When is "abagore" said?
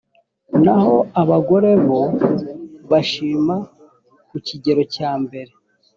1.21-1.71